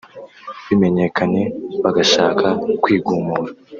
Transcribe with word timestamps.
bimenyekanye 0.65 1.41
bagashaka 1.83 2.45
kwigumura 2.83 3.47